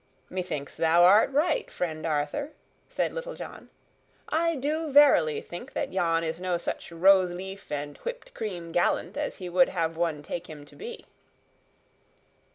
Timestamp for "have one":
9.69-10.23